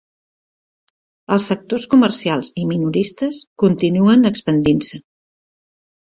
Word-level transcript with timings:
Els 1.33 1.49
sectors 1.49 1.83
comercials 1.91 2.49
i 2.61 2.63
minoristes 2.69 3.41
continuen 3.65 4.31
expandint-se. 4.31 5.01